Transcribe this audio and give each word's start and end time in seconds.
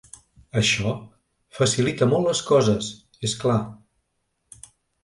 Això 0.61 0.93
facilita 1.59 2.09
molt 2.15 2.27
les 2.31 2.43
coses, 2.51 2.91
és 3.31 3.39
clar. 3.45 3.63